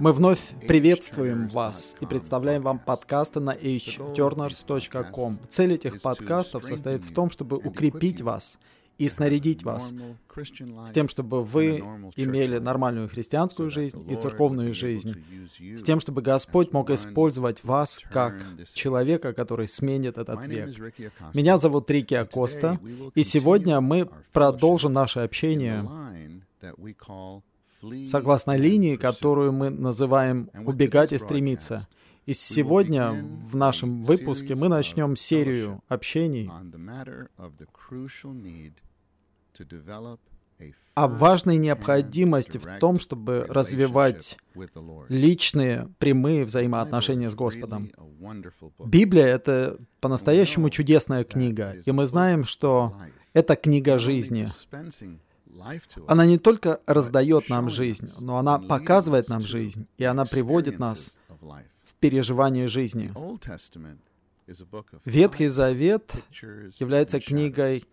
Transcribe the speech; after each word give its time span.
Мы 0.00 0.12
вновь 0.12 0.54
приветствуем 0.68 1.48
вас 1.48 1.96
и 2.00 2.06
представляем 2.06 2.62
вам 2.62 2.78
подкасты 2.78 3.40
на 3.40 3.54
hturners.com. 3.54 5.38
Цель 5.48 5.74
этих 5.74 6.00
подкастов 6.00 6.64
состоит 6.64 7.02
в 7.02 7.12
том, 7.12 7.30
чтобы 7.30 7.56
укрепить 7.56 8.20
вас 8.20 8.60
и 8.98 9.08
снарядить 9.08 9.62
вас 9.62 9.94
с 10.86 10.92
тем, 10.92 11.08
чтобы 11.08 11.44
вы 11.44 11.78
имели 12.16 12.58
нормальную 12.58 13.08
христианскую 13.08 13.70
жизнь 13.70 14.04
и 14.10 14.16
церковную 14.16 14.74
жизнь, 14.74 15.14
с 15.58 15.82
тем, 15.84 16.00
чтобы 16.00 16.20
Господь 16.20 16.72
мог 16.72 16.90
использовать 16.90 17.62
вас 17.62 18.00
как 18.12 18.44
человека, 18.74 19.32
который 19.32 19.68
сменит 19.68 20.18
этот 20.18 20.44
век. 20.46 20.70
Меня 21.32 21.58
зовут 21.58 21.90
Рики 21.90 22.14
Акоста, 22.14 22.80
и 23.14 23.22
сегодня 23.22 23.80
мы 23.80 24.10
продолжим 24.32 24.92
наше 24.92 25.20
общение 25.20 25.84
согласно 28.08 28.56
линии, 28.56 28.96
которую 28.96 29.52
мы 29.52 29.70
называем 29.70 30.50
«убегать 30.64 31.12
и 31.12 31.18
стремиться». 31.18 31.86
И 32.26 32.34
сегодня 32.34 33.24
в 33.50 33.56
нашем 33.56 34.02
выпуске 34.02 34.54
мы 34.54 34.68
начнем 34.68 35.16
серию 35.16 35.80
общений 35.88 36.50
о 40.94 41.06
важной 41.06 41.58
необходимости 41.58 42.58
в 42.58 42.78
том, 42.80 42.98
чтобы 42.98 43.46
развивать 43.48 44.36
личные, 45.08 45.88
прямые 45.98 46.44
взаимоотношения 46.44 47.30
с 47.30 47.36
Господом. 47.36 47.92
Библия— 48.80 49.26
это 49.26 49.78
по-настоящему 50.00 50.70
чудесная 50.70 51.22
книга, 51.22 51.76
и 51.84 51.92
мы 51.92 52.06
знаем, 52.06 52.42
что 52.42 52.94
это 53.32 53.54
книга 53.54 53.98
жизни. 53.98 54.48
Она 56.08 56.26
не 56.26 56.38
только 56.38 56.80
раздает 56.86 57.48
нам 57.48 57.68
жизнь, 57.68 58.10
но 58.20 58.38
она 58.38 58.58
показывает 58.58 59.28
нам 59.28 59.42
жизнь, 59.42 59.86
и 59.98 60.04
она 60.04 60.24
приводит 60.24 60.80
нас 60.80 61.16
в 61.84 61.94
переживание 62.00 62.66
жизни. 62.66 63.12
Ветхий 65.04 65.48
Завет 65.48 66.12
является 66.80 67.20
книгой 67.20 67.84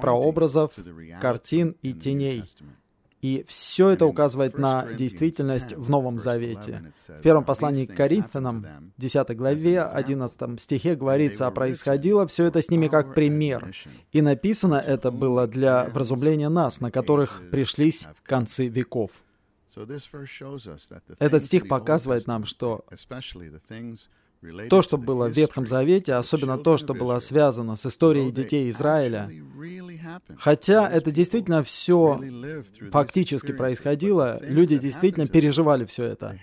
прообразов, 0.00 0.72
картин 1.20 1.76
и 1.82 1.92
теней. 1.92 2.44
И 3.24 3.42
все 3.48 3.88
это 3.88 4.04
указывает 4.04 4.58
на 4.58 4.84
действительность 4.92 5.72
в 5.72 5.88
Новом 5.88 6.18
Завете. 6.18 6.92
В 7.08 7.22
первом 7.22 7.44
послании 7.44 7.86
к 7.86 7.96
Коринфянам, 7.96 8.92
10 8.98 9.34
главе, 9.34 9.80
11 9.80 10.60
стихе 10.60 10.94
говорится, 10.94 11.46
«А 11.46 11.50
происходило 11.50 12.26
все 12.26 12.44
это 12.44 12.60
с 12.60 12.68
ними 12.68 12.88
как 12.88 13.14
пример, 13.14 13.72
и 14.12 14.20
написано 14.20 14.74
это 14.74 15.10
было 15.10 15.46
для 15.46 15.84
вразумления 15.84 16.50
нас, 16.50 16.82
на 16.82 16.90
которых 16.90 17.42
пришлись 17.50 18.06
концы 18.24 18.68
веков». 18.68 19.10
Этот 21.18 21.44
стих 21.44 21.66
показывает 21.66 22.26
нам, 22.26 22.44
что 22.44 22.84
то, 24.68 24.82
что 24.82 24.98
было 24.98 25.28
в 25.28 25.32
Ветхом 25.32 25.66
Завете, 25.66 26.14
особенно 26.14 26.58
то, 26.58 26.76
что 26.76 26.94
было 26.94 27.18
связано 27.18 27.76
с 27.76 27.86
историей 27.86 28.30
детей 28.30 28.68
Израиля, 28.70 29.30
хотя 30.36 30.88
это 30.88 31.10
действительно 31.10 31.62
все 31.62 32.20
фактически 32.90 33.52
происходило, 33.52 34.40
люди 34.42 34.78
действительно 34.78 35.26
переживали 35.26 35.84
все 35.84 36.04
это. 36.04 36.38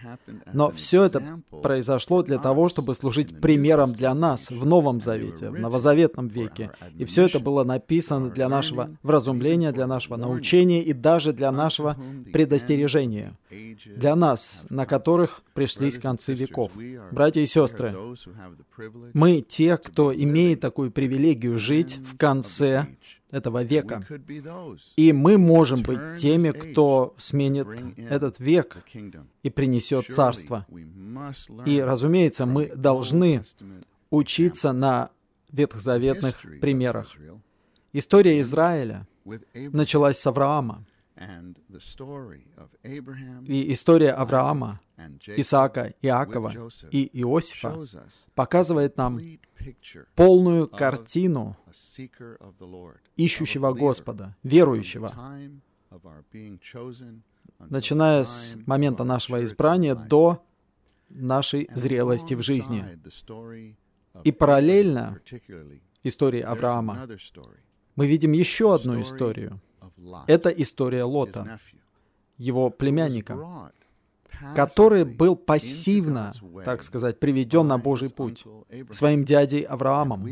Но 0.53 0.71
все 0.71 1.03
это 1.03 1.41
произошло 1.61 2.23
для 2.23 2.37
того, 2.37 2.69
чтобы 2.69 2.95
служить 2.95 3.39
примером 3.41 3.93
для 3.93 4.13
нас 4.13 4.49
в 4.51 4.65
Новом 4.65 5.01
Завете, 5.01 5.49
в 5.49 5.59
Новозаветном 5.59 6.27
веке. 6.27 6.71
И 6.97 7.05
все 7.05 7.25
это 7.25 7.39
было 7.39 7.63
написано 7.63 8.29
для 8.29 8.49
нашего 8.49 8.89
вразумления, 9.03 9.71
для 9.71 9.87
нашего 9.87 10.17
научения 10.17 10.83
и 10.83 10.93
даже 10.93 11.33
для 11.33 11.51
нашего 11.51 11.97
предостережения. 12.31 13.37
Для 13.85 14.15
нас, 14.15 14.65
на 14.69 14.85
которых 14.85 15.41
пришлись 15.53 15.97
концы 15.97 16.33
веков. 16.33 16.71
Братья 17.11 17.41
и 17.41 17.45
сестры, 17.45 17.95
мы 19.13 19.41
те, 19.41 19.77
кто 19.77 20.13
имеет 20.13 20.59
такую 20.59 20.91
привилегию 20.91 21.59
жить 21.59 21.99
в 22.03 22.17
конце 22.17 22.87
этого 23.31 23.63
века. 23.63 24.05
И 24.95 25.13
мы 25.13 25.37
можем 25.37 25.83
быть 25.83 26.19
теми, 26.19 26.51
кто 26.51 27.13
сменит 27.17 27.67
этот 27.97 28.39
век 28.39 28.77
и 29.43 29.49
принесет 29.49 30.07
царство. 30.07 30.65
И, 31.65 31.81
разумеется, 31.81 32.45
мы 32.45 32.67
должны 32.75 33.43
учиться 34.09 34.73
на 34.73 35.09
ветхозаветных 35.51 36.41
примерах. 36.61 37.15
История 37.93 38.39
Израиля 38.41 39.07
началась 39.55 40.17
с 40.17 40.27
Авраама. 40.27 40.85
И 43.45 43.73
история 43.73 44.11
Авраама, 44.11 44.79
Исаака, 45.37 45.93
Иакова 46.01 46.51
и 46.91 47.09
Иосифа 47.21 47.77
показывает 48.33 48.97
нам 48.97 49.19
полную 50.15 50.67
картину 50.67 51.57
ищущего 53.15 53.73
Господа, 53.73 54.35
верующего, 54.43 55.11
начиная 57.59 58.23
с 58.23 58.57
момента 58.65 59.03
нашего 59.03 59.43
избрания 59.43 59.95
до 59.95 60.43
нашей 61.09 61.69
зрелости 61.73 62.33
в 62.33 62.41
жизни. 62.41 62.83
И 64.23 64.31
параллельно 64.31 65.19
истории 66.03 66.41
Авраама 66.41 67.07
мы 67.95 68.07
видим 68.07 68.31
еще 68.31 68.73
одну 68.73 69.01
историю— 69.01 69.61
это 70.27 70.49
история 70.49 71.03
Лота, 71.03 71.59
его 72.37 72.69
племянника, 72.69 73.71
который 74.55 75.05
был 75.05 75.35
пассивно, 75.35 76.31
так 76.65 76.83
сказать, 76.83 77.19
приведен 77.19 77.67
на 77.67 77.77
Божий 77.77 78.09
путь 78.09 78.43
своим 78.89 79.23
дядей 79.25 79.61
Авраамом. 79.61 80.27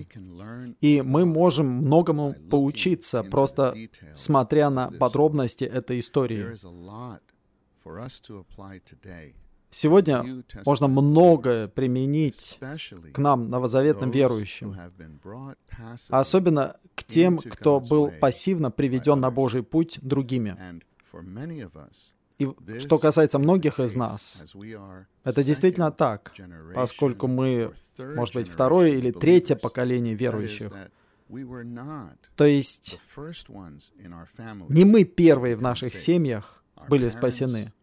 И 0.82 1.02
мы 1.02 1.26
можем 1.26 1.68
многому 1.68 2.36
поучиться, 2.50 3.24
просто 3.24 3.76
смотря 4.16 4.70
на 4.70 4.90
подробности 4.92 5.66
этой 5.66 6.00
истории. 6.00 6.56
Сегодня 9.72 10.44
можно 10.66 10.88
многое 10.88 11.68
применить 11.68 12.60
к 13.14 13.18
нам, 13.20 13.50
новозаветным 13.50 14.10
верующим, 14.10 14.76
особенно 16.10 16.78
тем, 17.10 17.40
кто 17.40 17.80
был 17.80 18.12
пассивно 18.12 18.72
приведен 18.72 19.20
на 19.20 19.32
Божий 19.32 19.64
путь 19.64 20.00
другими. 20.02 20.58
И 22.38 22.48
что 22.80 23.00
касается 23.00 23.38
многих 23.38 23.80
из 23.82 23.96
нас, 23.96 24.46
это 25.26 25.44
действительно 25.44 25.92
так, 25.92 26.34
поскольку 26.74 27.28
мы, 27.28 27.74
может 27.98 28.36
быть, 28.36 28.48
второе 28.48 28.92
или 28.92 29.12
третье 29.12 29.58
поколение 29.58 30.16
верующих. 30.16 30.72
То 32.36 32.46
есть 32.46 33.00
не 34.70 34.86
мы 34.86 35.04
первые 35.04 35.56
в 35.58 35.62
наших 35.62 35.94
семьях 35.94 36.64
были 36.88 37.10
спасены. 37.10 37.74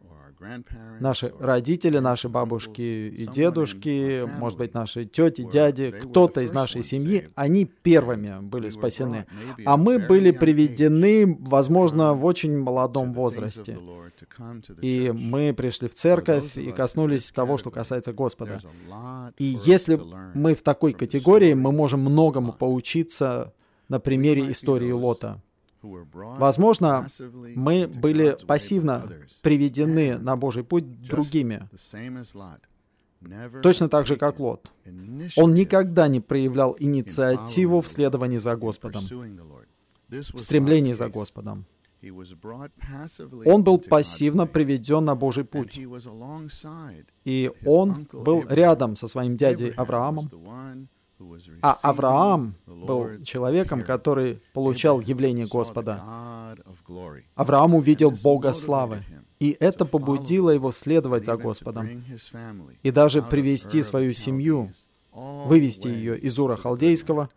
Наши 1.01 1.33
родители, 1.39 1.99
наши 1.99 2.29
бабушки 2.29 2.83
и 2.83 3.27
дедушки, 3.27 4.25
может 4.39 4.59
быть, 4.59 4.75
наши 4.75 5.05
тети, 5.05 5.49
дяди, 5.51 5.91
кто-то 5.91 6.43
из 6.43 6.53
нашей 6.53 6.83
семьи, 6.83 7.31
они 7.35 7.65
первыми 7.65 8.41
были 8.41 8.69
спасены. 8.69 9.27
А 9.65 9.77
мы 9.77 9.99
были 9.99 10.31
приведены, 10.31 11.37
возможно, 11.41 12.15
в 12.15 12.25
очень 12.25 12.59
молодом 12.59 13.13
возрасте. 13.13 13.79
И 14.81 15.13
мы 15.15 15.55
пришли 15.55 15.89
в 15.89 15.95
церковь 15.95 16.57
и 16.57 16.73
коснулись 16.73 17.31
того, 17.31 17.59
что 17.59 17.71
касается 17.71 18.13
Господа. 18.13 18.61
И 19.39 19.59
если 19.65 20.01
мы 20.35 20.55
в 20.55 20.63
такой 20.63 20.93
категории, 20.93 21.55
мы 21.55 21.72
можем 21.72 22.01
многому 22.01 22.53
поучиться 22.53 23.53
на 23.89 24.01
примере 24.01 24.51
истории 24.51 24.91
Лота. 24.91 25.41
Возможно, 26.38 27.06
мы 27.54 27.86
были 27.86 28.36
пассивно 28.47 29.09
приведены 29.42 30.18
на 30.18 30.36
Божий 30.36 30.65
путь 30.65 31.03
другими, 31.03 31.68
точно 33.62 33.88
так 33.88 34.06
же, 34.06 34.16
как 34.16 34.38
Лот. 34.38 34.71
Он 35.36 35.54
никогда 35.54 36.09
не 36.09 36.21
проявлял 36.21 36.77
инициативу 36.78 37.80
в 37.80 37.88
следовании 37.88 38.38
за 38.38 38.56
Господом, 38.56 39.04
в 40.09 40.38
стремлении 40.38 40.92
за 40.92 41.09
Господом. 41.09 41.66
Он 43.44 43.65
был 43.65 43.78
пассивно 43.78 44.47
приведен 44.47 45.04
на 45.04 45.15
Божий 45.15 45.44
путь. 45.44 45.78
И 47.24 47.50
он 47.65 48.06
был 48.12 48.44
рядом 48.48 48.97
со 48.97 49.09
своим 49.09 49.36
дядей 49.36 49.71
Авраамом, 49.71 50.28
а 51.63 51.72
Авраам 51.83 52.54
был 52.66 53.22
человеком, 53.22 53.83
который 53.83 54.41
получал 54.53 55.01
явление 55.01 55.47
Господа. 55.47 56.03
Авраам 57.34 57.74
увидел 57.74 58.10
Бога 58.10 58.53
славы, 58.53 59.03
и 59.39 59.57
это 59.59 59.84
побудило 59.84 60.51
его 60.51 60.72
следовать 60.72 61.24
за 61.24 61.36
Господом 61.36 62.04
и 62.83 62.91
даже 62.91 63.22
привести 63.22 63.83
свою 63.83 64.13
семью 64.15 64.71
вывести 65.13 65.89
ее 65.89 66.18
из 66.18 66.39
Ура 66.39 66.57
Халдейского 66.57 67.30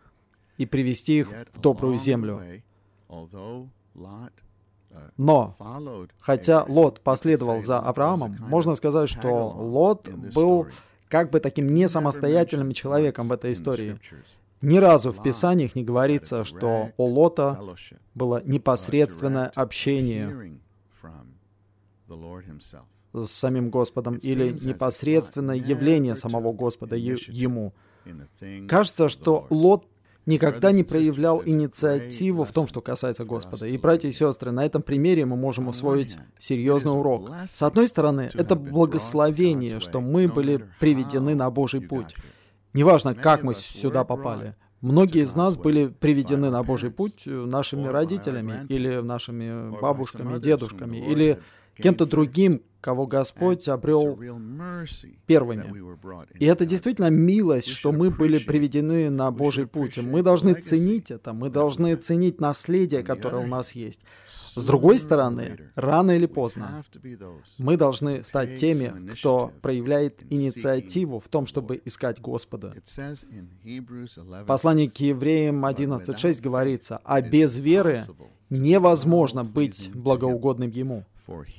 и 0.58 0.66
привести 0.66 1.20
их 1.20 1.30
в 1.52 1.60
добрую 1.60 1.98
землю. 1.98 2.42
Но, 5.16 5.56
хотя 6.18 6.64
Лот 6.64 7.00
последовал 7.00 7.60
за 7.60 7.78
Авраамом, 7.78 8.36
можно 8.40 8.74
сказать, 8.74 9.08
что 9.08 9.48
Лот 9.48 10.08
был 10.08 10.66
как 11.10 11.30
бы 11.30 11.40
таким 11.40 11.66
не 11.66 11.88
самостоятельным 11.88 12.72
человеком 12.72 13.28
в 13.28 13.32
этой 13.32 13.52
истории. 13.52 13.98
Ни 14.62 14.78
разу 14.78 15.10
в 15.12 15.22
Писаниях 15.22 15.74
не 15.74 15.84
говорится, 15.84 16.44
что 16.44 16.92
у 16.96 17.04
Лота 17.04 17.58
было 18.14 18.42
непосредственное 18.44 19.48
общение 19.48 20.60
с 23.12 23.30
самим 23.30 23.70
Господом 23.70 24.16
или 24.16 24.52
непосредственное 24.64 25.56
явление 25.56 26.14
самого 26.14 26.52
Господа 26.52 26.96
ему. 26.96 27.74
Кажется, 28.68 29.08
что 29.08 29.46
Лот 29.50 29.86
никогда 30.30 30.72
не 30.72 30.82
проявлял 30.82 31.42
инициативу 31.44 32.44
в 32.44 32.52
том, 32.52 32.66
что 32.66 32.80
касается 32.80 33.24
Господа. 33.24 33.66
И, 33.66 33.76
братья 33.76 34.08
и 34.08 34.12
сестры, 34.12 34.50
на 34.50 34.64
этом 34.64 34.82
примере 34.82 35.26
мы 35.26 35.36
можем 35.36 35.68
усвоить 35.68 36.16
серьезный 36.38 36.92
урок. 36.92 37.30
С 37.46 37.62
одной 37.62 37.88
стороны, 37.88 38.30
это 38.32 38.54
благословение, 38.56 39.80
что 39.80 40.00
мы 40.00 40.28
были 40.28 40.64
приведены 40.78 41.34
на 41.34 41.50
Божий 41.50 41.80
путь. 41.82 42.14
Неважно, 42.72 43.14
как 43.14 43.42
мы 43.42 43.54
сюда 43.54 44.04
попали. 44.04 44.54
Многие 44.80 45.24
из 45.24 45.36
нас 45.36 45.58
были 45.58 45.88
приведены 45.88 46.48
на 46.48 46.62
Божий 46.62 46.90
путь 46.90 47.24
нашими 47.26 47.86
родителями 47.86 48.64
или 48.68 49.00
нашими 49.02 49.78
бабушками, 49.78 50.38
дедушками, 50.38 50.96
или 50.96 51.38
кем-то 51.76 52.06
другим, 52.06 52.62
кого 52.80 53.06
Господь 53.06 53.68
обрел 53.68 54.18
первыми. 55.26 55.72
И 56.38 56.44
это 56.46 56.64
действительно 56.64 57.10
милость, 57.10 57.68
что 57.68 57.92
мы 57.92 58.10
были 58.10 58.38
приведены 58.38 59.10
на 59.10 59.30
Божий 59.30 59.66
путь. 59.66 59.98
Мы 59.98 60.22
должны 60.22 60.54
ценить 60.54 61.10
это, 61.10 61.32
мы 61.32 61.50
должны 61.50 61.94
ценить 61.96 62.40
наследие, 62.40 63.02
которое 63.02 63.44
у 63.44 63.46
нас 63.46 63.72
есть. 63.72 64.00
С 64.54 64.64
другой 64.64 64.98
стороны, 64.98 65.70
рано 65.74 66.12
или 66.12 66.26
поздно 66.26 66.84
мы 67.58 67.76
должны 67.76 68.22
стать 68.24 68.56
теми, 68.56 69.08
кто 69.12 69.52
проявляет 69.62 70.24
инициативу 70.30 71.20
в 71.20 71.28
том, 71.28 71.46
чтобы 71.46 71.80
искать 71.84 72.20
Господа. 72.20 72.74
В 73.64 74.44
послании 74.46 74.88
к 74.88 74.96
евреям 74.96 75.64
11.6 75.64 76.40
говорится, 76.42 77.00
«А 77.04 77.20
без 77.20 77.58
веры 77.58 78.00
невозможно 78.48 79.44
быть 79.44 79.90
благоугодным 79.94 80.70
Ему». 80.70 81.04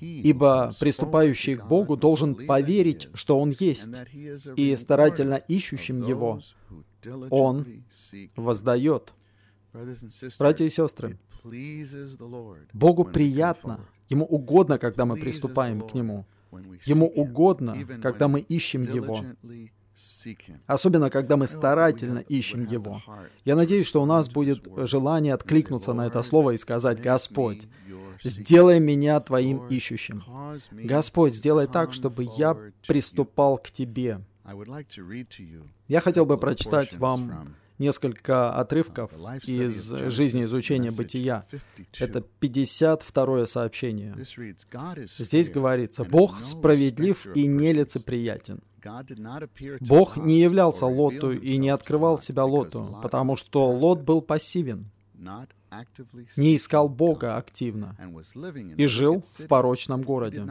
Ибо 0.02 0.74
приступающий 0.80 1.56
к 1.56 1.66
Богу 1.66 1.96
должен 1.96 2.36
поверить, 2.36 3.08
что 3.14 3.40
Он 3.40 3.52
есть, 3.58 3.90
и 4.58 4.76
старательно 4.76 5.36
ищущим 5.36 6.02
Его 6.06 6.42
Он 7.30 7.66
воздает. 8.36 9.14
Братья 10.38 10.66
и 10.66 10.70
сестры, 10.70 11.18
Богу 12.74 13.06
приятно, 13.06 13.80
Ему 14.10 14.26
угодно, 14.26 14.78
когда 14.78 15.06
мы 15.06 15.16
приступаем 15.16 15.82
к 15.82 15.94
Нему. 15.94 16.26
Ему 16.86 17.08
угодно, 17.08 17.78
когда 18.02 18.28
мы 18.28 18.42
ищем 18.42 18.82
Его. 18.82 19.24
Особенно, 20.68 21.10
когда 21.10 21.38
мы 21.38 21.48
старательно 21.48 22.20
ищем 22.20 22.66
Его. 22.66 23.02
Я 23.46 23.56
надеюсь, 23.56 23.86
что 23.86 24.02
у 24.02 24.06
нас 24.06 24.30
будет 24.30 24.68
желание 24.88 25.34
откликнуться 25.34 25.94
на 25.94 26.08
это 26.08 26.24
слово 26.24 26.52
и 26.52 26.58
сказать, 26.58 27.02
«Господь, 27.02 27.68
сделай 28.24 28.80
меня 28.80 29.20
Твоим 29.20 29.68
ищущим». 29.68 30.22
Господь, 30.72 31.34
сделай 31.34 31.68
так, 31.68 31.94
чтобы 31.94 32.28
я 32.38 32.58
приступал 32.88 33.58
к 33.58 33.72
Тебе. 33.72 34.20
Я 35.88 36.02
хотел 36.02 36.26
бы 36.26 36.38
прочитать 36.38 36.98
вам 36.98 37.56
несколько 37.80 38.54
отрывков 38.54 39.12
из 39.44 39.90
жизни 40.12 40.44
изучения 40.44 40.92
бытия. 40.92 41.44
Это 42.00 42.22
52 42.22 43.48
сообщение. 43.48 44.16
Здесь 45.18 45.50
говорится, 45.50 46.04
«Бог 46.04 46.42
справедлив 46.42 47.28
и 47.36 47.48
нелицеприятен». 47.48 48.62
Бог 49.82 50.18
не 50.18 50.40
являлся 50.40 50.86
Лоту 50.86 51.32
и 51.32 51.58
не 51.58 51.70
открывал 51.70 52.18
себя 52.18 52.46
Лоту, 52.46 52.98
потому 53.02 53.36
что 53.36 53.70
Лот 53.70 54.02
был 54.02 54.22
пассивен, 54.22 54.90
не 56.38 56.56
искал 56.56 56.90
Бога 56.90 57.38
активно 57.38 57.96
и 58.78 58.88
жил 58.88 59.22
в 59.22 59.48
порочном 59.48 60.02
городе. 60.02 60.48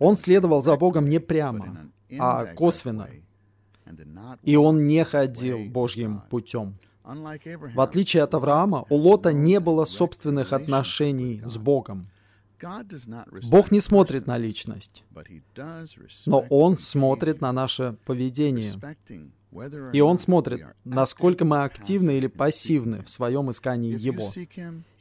Он 0.00 0.16
следовал 0.16 0.62
за 0.62 0.76
Богом 0.76 1.08
не 1.08 1.20
прямо, 1.20 1.90
а 2.18 2.46
косвенно, 2.46 3.08
и 4.42 4.56
он 4.56 4.86
не 4.86 5.04
ходил 5.04 5.58
Божьим 5.70 6.22
путем. 6.30 6.78
В 7.04 7.80
отличие 7.80 8.22
от 8.22 8.34
Авраама, 8.34 8.86
у 8.88 8.96
Лота 8.96 9.32
не 9.32 9.60
было 9.60 9.84
собственных 9.84 10.52
отношений 10.52 11.42
с 11.44 11.58
Богом. 11.58 12.08
Бог 13.48 13.70
не 13.70 13.80
смотрит 13.80 14.26
на 14.26 14.38
личность, 14.38 15.04
но 16.26 16.44
Он 16.50 16.76
смотрит 16.76 17.40
на 17.40 17.52
наше 17.52 17.96
поведение. 18.04 18.72
И 19.92 20.00
Он 20.00 20.18
смотрит, 20.18 20.66
насколько 20.84 21.44
мы 21.44 21.62
активны 21.62 22.16
или 22.16 22.26
пассивны 22.26 23.02
в 23.02 23.10
своем 23.10 23.50
искании 23.50 23.96
Его. 23.98 24.30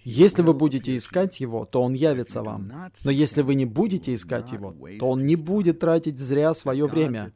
Если 0.04 0.42
вы 0.42 0.54
будете 0.54 0.98
искать 0.98 1.40
Его, 1.40 1.66
то 1.66 1.82
Он 1.82 1.94
явится 1.94 2.44
вам. 2.44 2.72
Но 3.04 3.12
если 3.12 3.42
вы 3.42 3.56
не 3.56 3.66
будете 3.66 4.14
искать 4.14 4.52
Его, 4.52 4.76
то 5.00 5.10
Он 5.10 5.26
не 5.26 5.36
будет 5.36 5.80
тратить 5.80 6.20
зря 6.20 6.54
свое 6.54 6.88
время. 6.88 7.32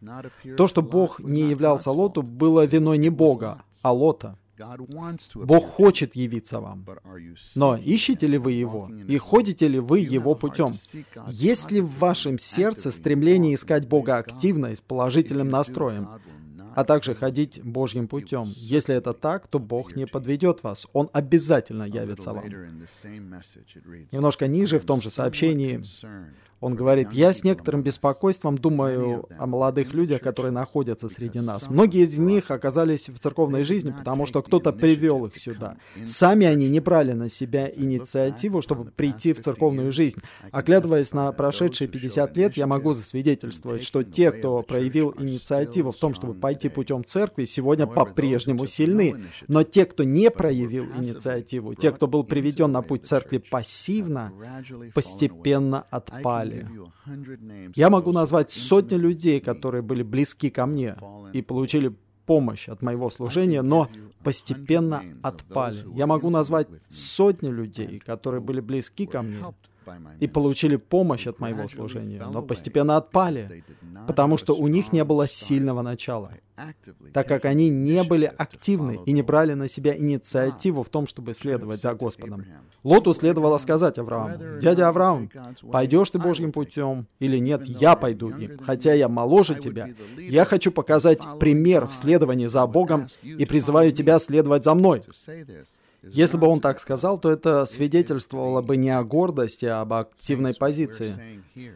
То, 0.58 0.68
что 0.68 0.81
Бог 0.81 1.20
не 1.20 1.50
являлся 1.50 1.92
Лоту, 1.92 2.24
было 2.24 2.66
виной 2.66 2.98
не 2.98 3.10
Бога, 3.10 3.63
а 3.84 3.94
Лота. 3.94 4.38
Бог 5.36 5.63
хочет 5.63 6.15
явиться 6.15 6.59
вам. 6.59 6.86
Но 7.56 7.77
ищете 7.77 8.27
ли 8.27 8.38
вы 8.38 8.54
Его? 8.54 8.89
И 9.07 9.18
ходите 9.18 9.68
ли 9.68 9.80
вы 9.80 10.00
Его 10.00 10.36
путем? 10.36 10.74
Есть 11.30 11.71
ли 11.71 11.81
в 11.81 12.00
вашем 12.00 12.38
сердце 12.38 12.92
стремление 12.92 13.54
искать 13.54 13.88
Бога 13.88 14.18
активно 14.18 14.68
и 14.68 14.75
с 14.75 14.81
положительным 14.81 15.48
настроем? 15.48 16.07
а 16.77 16.83
также 16.83 17.15
ходить 17.15 17.59
Божьим 17.63 18.07
путем. 18.07 18.44
Если 18.56 18.94
это 18.94 19.13
так, 19.13 19.48
то 19.48 19.57
Бог 19.57 19.95
не 19.95 20.06
подведет 20.06 20.62
вас. 20.62 20.86
Он 20.94 21.10
обязательно 21.12 21.86
явится 21.86 22.33
вам. 22.33 22.45
Немножко 24.12 24.48
ниже 24.48 24.77
в 24.77 24.86
том 24.86 25.01
же 25.01 25.10
сообщении 25.10 25.81
он 26.59 26.74
говорит, 26.74 27.12
я 27.12 27.33
с 27.33 27.44
некоторым 27.44 27.83
беспокойством 27.83 28.57
думаю 28.57 29.27
о 29.38 29.45
молодых 29.45 29.94
людях, 29.94 30.21
которые 30.21 30.51
находятся 30.51 31.07
среди 31.07 31.39
нас. 31.39 31.69
Многие 31.69 32.01
из 32.01 32.18
них 32.18 32.50
оказались 32.50 33.09
в 33.09 33.19
церковной 33.19 33.63
жизни, 33.63 33.92
потому 33.92 34.25
что 34.25 34.42
кто-то 34.42 34.74
привел 34.74 35.25
их 35.25 35.38
сюда. 35.38 35.77
Сами 36.05 36.48
они 36.48 36.67
не 36.67 36.79
брали 36.79 37.13
на 37.13 37.29
себя 37.29 37.70
инициативу, 37.70 38.62
чтобы 38.62 38.86
прийти 38.86 39.34
в 39.34 39.39
церковную 39.39 39.91
жизнь. 39.91 40.20
Оглядываясь 40.51 41.13
на 41.13 41.32
прошедшие 41.32 41.88
50 41.88 42.36
лет, 42.38 42.58
я 42.58 42.65
могу 42.65 42.93
засвидетельствовать, 42.93 43.84
что 43.84 44.03
те, 44.03 44.32
кто 44.32 44.63
проявил 44.63 45.13
инициативу 45.20 45.91
в 45.91 45.98
том, 45.98 46.15
чтобы 46.15 46.34
пойти 46.34 46.70
путем 46.70 47.03
церкви, 47.03 47.43
сегодня 47.46 47.86
по-прежнему 47.86 48.65
сильны. 48.65 49.15
Но 49.48 49.62
те, 49.62 49.86
кто 49.86 50.03
не 50.03 50.32
проявил 50.32 50.86
инициативу, 50.86 51.75
те, 51.75 51.91
кто 51.91 52.08
был 52.08 52.24
приведен 52.24 52.72
на 52.72 52.82
путь 52.82 53.05
церкви 53.05 53.38
пассивно, 53.38 54.34
постепенно 54.96 55.82
отпали 55.91 56.47
далее. 56.50 57.72
Я 57.75 57.89
могу 57.89 58.12
назвать 58.12 58.51
сотни 58.51 58.96
людей, 58.96 59.39
которые 59.39 59.82
были 59.82 60.04
близки 60.04 60.50
ко 60.50 60.66
мне 60.66 60.96
и 61.34 61.42
получили 61.42 61.96
помощь 62.25 62.68
от 62.68 62.82
моего 62.82 63.10
служения, 63.10 63.62
но 63.62 63.89
постепенно 64.24 65.04
отпали. 65.24 65.77
Я 65.96 66.08
могу 66.08 66.30
назвать 66.30 66.68
сотни 66.89 67.50
людей, 67.50 68.00
которые 68.00 68.42
были 68.42 68.60
близки 68.60 69.06
ко 69.06 69.22
мне 69.22 69.38
и 70.20 70.27
получили 70.27 70.75
помощь 70.75 71.27
от 71.27 71.39
моего 71.39 71.67
служения, 71.67 72.24
но 72.32 72.41
постепенно 72.41 72.98
отпали, 72.98 73.63
потому 74.08 74.38
что 74.38 74.56
у 74.56 74.67
них 74.67 74.94
не 74.94 75.03
было 75.03 75.27
сильного 75.27 75.82
начала, 75.82 76.32
так 77.13 77.27
как 77.27 77.46
они 77.46 77.70
не 77.70 78.03
были 78.03 78.25
активны 78.25 79.00
и 79.06 79.12
не 79.12 79.22
брали 79.22 79.53
на 79.53 79.67
себя 79.67 79.96
инициативу 79.98 80.84
в 80.84 80.89
том, 80.89 81.06
чтобы 81.08 81.34
следовать 81.34 81.82
за 81.82 81.94
Господом. 81.94 82.46
Лоту 82.84 83.13
следовало 83.13 83.58
сказать 83.58 83.98
Аврааму, 83.98 84.60
«Дядя 84.60 84.89
Авраам, 84.89 85.29
пойдешь 85.72 86.10
ты 86.10 86.20
Божьим 86.20 86.51
путем 86.51 87.08
или 87.20 87.38
нет, 87.38 87.63
я 87.65 87.96
пойду 87.96 88.29
им, 88.29 88.60
хотя 88.60 88.94
я 88.94 89.08
моложе 89.08 89.56
тебя. 89.56 89.89
Я 90.17 90.46
хочу 90.46 90.72
показать 90.72 91.20
пример 91.39 91.88
в 91.88 91.94
следовании 91.94 92.48
за 92.48 92.65
Богом 92.65 93.08
и 93.24 93.46
призываю 93.46 93.91
тебя 93.91 94.20
следовать 94.20 94.63
за 94.63 94.74
мной». 94.74 95.03
Если 96.12 96.38
бы 96.38 96.48
он 96.48 96.60
так 96.60 96.80
сказал, 96.80 97.20
то 97.20 97.32
это 97.32 97.66
свидетельствовало 97.66 98.62
бы 98.62 98.78
не 98.78 98.90
о 98.90 99.04
гордости, 99.04 99.66
а 99.66 99.82
об 99.82 99.94
активной 99.94 100.54
позиции. 100.54 101.14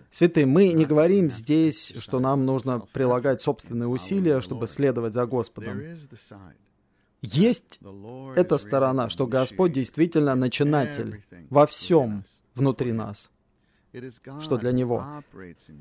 Святые, 0.10 0.46
мы 0.46 0.74
не 0.74 0.86
говорим 0.86 1.30
здесь, 1.30 1.94
что 1.98 2.20
нам 2.20 2.46
нужно 2.46 2.82
прилагать 2.94 3.42
собственные 3.42 3.88
усилия, 3.88 4.42
чтобы 4.42 4.68
следовать 4.68 5.14
за 5.14 5.26
Господом. 5.26 5.82
Есть 7.22 7.80
эта 8.36 8.58
сторона, 8.58 9.10
что 9.10 9.28
Господь 9.28 9.74
действительно 9.74 10.36
начинатель 10.36 11.24
во 11.50 11.68
всем 11.68 12.24
внутри 12.56 12.92
нас. 12.92 13.32
что 14.42 14.58
для 14.58 14.72
Него. 14.72 15.04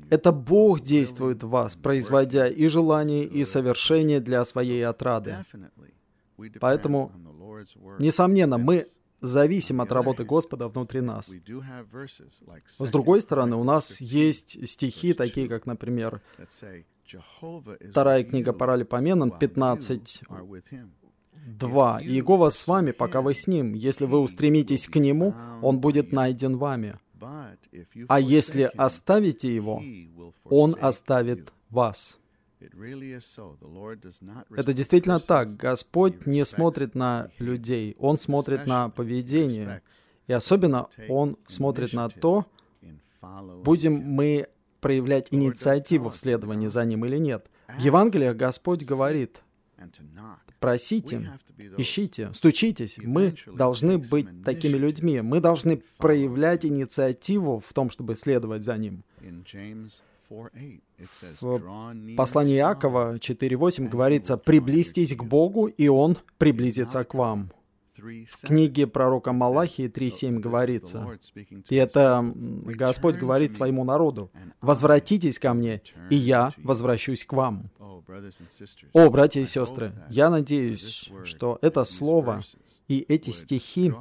Это 0.09 0.31
Бог 0.31 0.81
действует 0.81 1.43
в 1.43 1.49
вас, 1.49 1.75
производя 1.75 2.47
и 2.47 2.67
желание, 2.67 3.23
и 3.23 3.45
совершение 3.45 4.19
для 4.19 4.43
своей 4.45 4.85
отрады. 4.85 5.37
Поэтому, 6.59 7.11
несомненно, 7.99 8.57
мы 8.57 8.85
зависим 9.21 9.81
от 9.81 9.91
работы 9.91 10.23
Господа 10.23 10.67
внутри 10.67 11.01
нас. 11.01 11.33
С 12.67 12.89
другой 12.89 13.21
стороны, 13.21 13.55
у 13.55 13.63
нас 13.63 14.01
есть 14.01 14.67
стихи, 14.67 15.13
такие 15.13 15.47
как, 15.47 15.65
например, 15.65 16.21
Вторая 17.89 18.23
книга 18.23 18.53
Паралипоменам, 18.53 19.31
15, 19.31 20.23
2. 21.45 22.01
«Иегова 22.01 22.49
с 22.49 22.67
вами, 22.67 22.91
пока 22.91 23.21
вы 23.21 23.33
с 23.33 23.47
ним. 23.47 23.73
Если 23.73 24.05
вы 24.05 24.19
устремитесь 24.19 24.87
к 24.87 24.95
нему, 24.97 25.33
он 25.61 25.79
будет 25.79 26.11
найден 26.11 26.57
вами. 26.57 26.99
А 28.07 28.19
если 28.19 28.71
оставите 28.77 29.53
его, 29.53 29.83
он 30.45 30.75
оставит 30.79 31.51
вас». 31.69 32.20
Это 34.55 34.73
действительно 34.73 35.19
так. 35.19 35.49
Господь 35.55 36.25
не 36.25 36.45
смотрит 36.45 36.95
на 36.95 37.29
людей, 37.39 37.95
Он 37.99 38.17
смотрит 38.17 38.65
на 38.65 38.89
поведение. 38.89 39.81
И 40.27 40.33
особенно 40.33 40.87
Он 41.09 41.37
смотрит 41.47 41.93
на 41.93 42.09
то, 42.09 42.45
будем 43.63 43.93
мы 43.93 44.47
проявлять 44.79 45.27
инициативу 45.31 46.09
в 46.09 46.17
следовании 46.17 46.67
за 46.67 46.83
Ним 46.85 47.05
или 47.05 47.17
нет. 47.17 47.49
В 47.67 47.79
Евангелиях 47.81 48.35
Господь 48.35 48.83
говорит, 48.83 49.41
просите, 50.59 51.29
ищите, 51.77 52.31
стучитесь. 52.33 52.97
Мы 52.97 53.35
должны 53.47 53.97
быть 53.97 54.27
такими 54.43 54.77
людьми. 54.77 55.21
Мы 55.21 55.39
должны 55.39 55.81
проявлять 55.97 56.65
инициативу 56.65 57.59
в 57.59 57.73
том, 57.73 57.89
чтобы 57.89 58.15
следовать 58.15 58.63
за 58.63 58.77
Ним. 58.77 59.03
В 61.41 62.15
послании 62.15 62.55
Иакова 62.55 63.15
4.8 63.15 63.89
говорится, 63.89 64.37
«Приблизьтесь 64.37 65.15
к 65.15 65.23
Богу, 65.23 65.67
и 65.67 65.89
Он 65.89 66.17
приблизится 66.37 67.03
к 67.03 67.13
вам». 67.13 67.51
В 67.97 68.47
книге 68.47 68.87
пророка 68.87 69.33
Малахии 69.33 69.87
3.7 69.89 70.39
говорится, 70.39 71.07
и 71.69 71.75
это 71.75 72.23
Господь 72.33 73.15
говорит 73.15 73.53
своему 73.53 73.83
народу, 73.83 74.31
«Возвратитесь 74.61 75.37
ко 75.37 75.53
мне, 75.53 75.81
и 76.09 76.15
я 76.15 76.51
возвращусь 76.57 77.25
к 77.25 77.33
вам». 77.33 77.69
О, 78.93 79.09
братья 79.09 79.41
и 79.41 79.45
сестры, 79.45 79.93
я 80.09 80.29
надеюсь, 80.29 81.11
что 81.23 81.59
это 81.61 81.83
слово 81.83 82.41
и 82.87 83.05
эти 83.07 83.29
стихи 83.29 83.93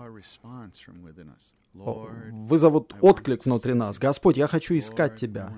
вызовут 1.72 2.94
отклик 3.00 3.44
внутри 3.44 3.74
нас. 3.74 3.98
Господь, 3.98 4.36
я 4.36 4.46
хочу 4.46 4.76
искать 4.76 5.16
Тебя. 5.16 5.52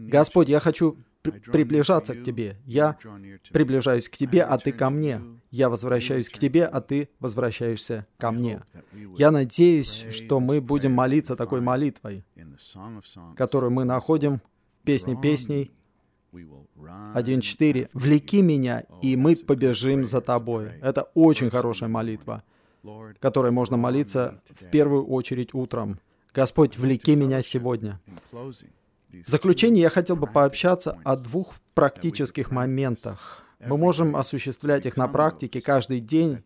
Господь, 0.00 0.48
я 0.48 0.60
хочу 0.60 0.98
приближаться 1.22 2.14
к 2.14 2.22
Тебе. 2.22 2.58
Я 2.64 2.96
приближаюсь 3.52 4.08
к 4.08 4.16
Тебе, 4.16 4.42
а 4.42 4.58
Ты 4.58 4.72
ко 4.72 4.90
мне. 4.90 5.20
Я 5.50 5.68
возвращаюсь 5.68 6.28
к 6.28 6.38
Тебе, 6.38 6.64
а 6.64 6.80
Ты 6.80 7.08
возвращаешься 7.20 8.06
ко 8.16 8.30
мне. 8.30 8.62
Я 9.16 9.30
надеюсь, 9.30 10.06
что 10.10 10.40
мы 10.40 10.60
будем 10.60 10.92
молиться 10.92 11.36
такой 11.36 11.60
молитвой, 11.60 12.24
которую 13.36 13.70
мы 13.72 13.84
находим 13.84 14.40
в 14.80 14.84
песне 14.84 15.18
песней 15.20 15.70
1.4. 16.32 17.88
«Влеки 17.94 18.42
меня, 18.42 18.84
и 19.02 19.16
мы 19.16 19.34
побежим 19.36 20.04
за 20.04 20.20
Тобой». 20.20 20.72
Это 20.82 21.02
очень 21.14 21.50
хорошая 21.50 21.88
молитва 21.88 22.42
которой 23.20 23.50
можно 23.50 23.76
молиться 23.76 24.40
в 24.48 24.70
первую 24.70 25.06
очередь 25.06 25.54
утром. 25.54 26.00
Господь, 26.34 26.76
влеки 26.76 27.16
меня 27.16 27.42
сегодня. 27.42 28.00
В 28.30 29.28
заключение 29.28 29.82
я 29.82 29.90
хотел 29.90 30.16
бы 30.16 30.26
пообщаться 30.26 30.98
о 31.04 31.16
двух 31.16 31.54
практических 31.74 32.50
моментах. 32.50 33.44
Мы 33.60 33.76
можем 33.76 34.14
осуществлять 34.14 34.86
их 34.86 34.96
на 34.96 35.08
практике 35.08 35.60
каждый 35.60 36.00
день, 36.00 36.42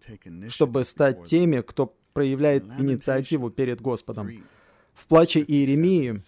чтобы 0.49 0.85
стать 0.85 1.25
теми, 1.25 1.61
кто 1.61 1.95
проявляет 2.13 2.65
инициативу 2.79 3.51
перед 3.51 3.81
Господом. 3.81 4.31
В 4.95 5.07
плаче 5.07 5.41
Иеремии, 5.41 6.19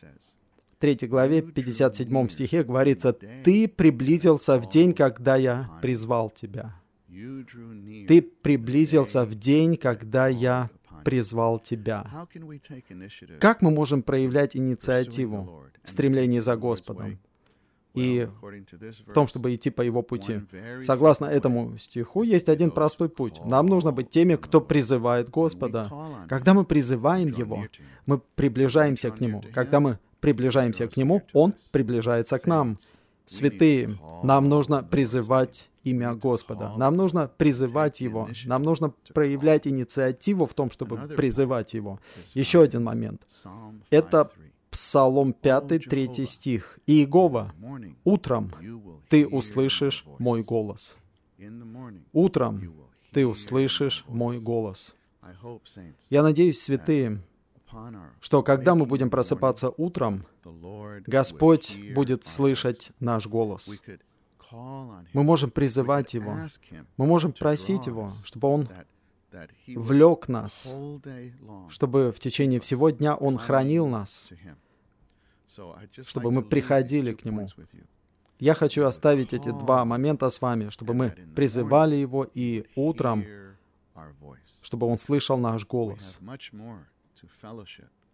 3 0.79 1.09
главе, 1.09 1.43
57 1.43 2.29
стихе 2.29 2.65
говорится, 2.65 3.13
«Ты 3.13 3.69
приблизился 3.69 4.59
в 4.59 4.69
день, 4.69 4.93
когда 4.93 5.37
я 5.37 5.71
призвал 5.81 6.31
тебя». 6.31 6.75
Ты 8.09 8.23
приблизился 8.23 9.25
в 9.25 9.35
день, 9.35 9.77
когда 9.77 10.29
я 10.29 10.71
призвал 11.05 11.59
тебя. 11.59 12.07
Как 13.41 13.63
мы 13.63 13.71
можем 13.71 14.03
проявлять 14.03 14.57
инициативу 14.57 15.65
в 15.83 15.91
стремлении 15.91 16.41
за 16.41 16.57
Господом 16.57 17.19
и 17.95 18.29
в 19.07 19.13
том, 19.13 19.27
чтобы 19.29 19.55
идти 19.55 19.71
по 19.71 19.83
Его 19.83 20.03
пути? 20.03 20.41
Согласно 20.83 21.27
этому 21.27 21.79
стиху, 21.79 22.23
есть 22.23 22.49
один 22.49 22.71
простой 22.71 23.09
путь. 23.09 23.41
Нам 23.45 23.67
нужно 23.67 23.93
быть 23.93 24.09
теми, 24.09 24.37
кто 24.37 24.61
призывает 24.61 25.29
Господа. 25.31 25.89
Когда 26.29 26.55
мы 26.55 26.65
призываем 26.65 27.29
Его, 27.29 27.65
мы 28.07 28.21
приближаемся 28.35 29.11
к 29.11 29.21
Нему. 29.21 29.45
Когда 29.53 29.81
мы 29.81 29.99
приближаемся 30.21 30.89
к 30.89 30.97
Нему, 30.97 31.23
Он 31.33 31.55
приближается 31.71 32.39
к 32.39 32.47
нам. 32.47 32.79
Святые, 33.27 33.99
нам 34.23 34.49
нужно 34.49 34.83
призывать 34.83 35.71
имя 35.85 36.15
Господа. 36.15 36.73
Нам 36.77 36.97
нужно 36.97 37.29
призывать 37.29 38.01
Его. 38.01 38.29
Нам 38.47 38.63
нужно 38.63 38.93
проявлять 39.13 39.67
инициативу 39.67 40.47
в 40.47 40.55
том, 40.55 40.71
чтобы 40.71 40.97
призывать 41.17 41.75
Его. 41.75 42.01
Еще 42.35 42.63
один 42.63 42.85
момент. 42.85 43.27
Это 43.91 44.31
Псалом 44.71 45.33
5, 45.33 45.89
3 45.89 46.27
стих. 46.27 46.79
«Иегова, 46.87 47.53
утром 48.03 48.53
ты 49.09 49.27
услышишь 49.27 50.05
мой 50.19 50.43
голос». 50.43 50.97
Утром 52.13 52.61
ты 53.13 53.27
услышишь 53.27 54.05
мой 54.09 54.41
голос. 54.41 54.95
Я 56.11 56.23
надеюсь, 56.23 56.61
святые, 56.61 57.23
что 58.21 58.43
когда 58.43 58.75
мы 58.75 58.87
будем 58.87 59.11
просыпаться 59.11 59.73
утром, 59.77 60.27
Господь 61.07 61.77
будет 61.95 62.25
слышать 62.25 62.93
наш 63.01 63.27
голос. 63.27 63.81
Мы 65.13 65.23
можем 65.23 65.51
призывать 65.51 66.15
Его. 66.15 66.37
Мы 66.97 67.07
можем 67.07 67.33
просить 67.33 67.87
Его, 67.87 68.11
чтобы 68.25 68.49
Он 68.49 68.69
влек 69.67 70.29
нас, 70.29 70.77
чтобы 71.69 72.13
в 72.13 72.21
течение 72.21 72.61
всего 72.61 72.91
дня 72.91 73.17
Он 73.17 73.39
хранил 73.39 73.87
нас, 73.87 74.31
чтобы 76.03 76.31
мы 76.31 76.43
приходили 76.43 77.13
к 77.13 77.25
Нему. 77.25 77.49
Я 78.41 78.55
хочу 78.55 78.85
оставить 78.85 79.33
эти 79.33 79.51
два 79.51 79.85
момента 79.85 80.29
с 80.29 80.41
вами, 80.41 80.69
чтобы 80.69 80.95
мы 80.95 81.11
призывали 81.35 81.97
Его 81.97 82.29
и 82.35 82.65
утром, 82.75 83.25
чтобы 84.63 84.87
Он 84.87 84.99
слышал 84.99 85.39
наш 85.39 85.67
голос. 85.67 86.19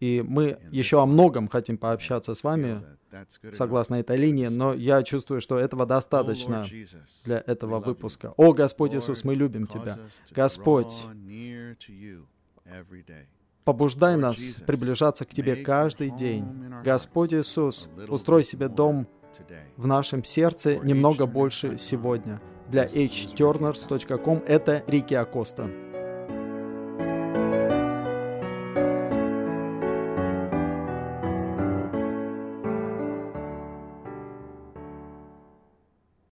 И 0.01 0.25
мы 0.27 0.59
еще 0.73 1.03
о 1.03 1.07
многом 1.07 1.47
хотим 1.47 1.77
пообщаться 1.77 2.35
с 2.35 2.43
вами, 2.43 2.83
согласно 3.53 3.97
этой 3.97 4.17
линии, 4.17 4.47
но 4.47 4.73
я 4.73 5.03
чувствую, 5.03 5.41
что 5.41 5.59
этого 5.59 5.85
достаточно 5.85 6.67
для 7.25 7.43
этого 7.47 7.81
выпуска. 7.81 8.33
О, 8.37 8.53
Господь 8.53 8.95
Иисус, 8.95 9.25
мы 9.25 9.35
любим 9.35 9.67
Тебя. 9.67 9.99
Господь, 10.31 11.05
побуждай 13.65 14.17
нас 14.17 14.63
приближаться 14.67 15.27
к 15.27 15.31
Тебе 15.31 15.57
каждый 15.57 16.11
день. 16.11 16.47
Господь 16.83 17.35
Иисус, 17.35 17.91
устрой 18.09 18.43
себе 18.43 18.69
дом 18.69 19.07
в 19.77 19.87
нашем 19.87 20.25
сердце 20.25 20.77
немного 20.79 21.27
больше 21.27 21.77
сегодня. 21.79 22.41
Для 22.69 22.87
hturners.com 22.87 24.45
это 24.47 24.83
Рики 24.87 25.15
Акоста. 25.15 25.90